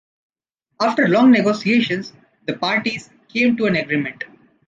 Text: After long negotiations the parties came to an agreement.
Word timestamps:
After 0.81 1.07
long 1.07 1.29
negotiations 1.29 2.11
the 2.47 2.55
parties 2.55 3.11
came 3.27 3.55
to 3.57 3.65
an 3.67 3.75
agreement. 3.75 4.23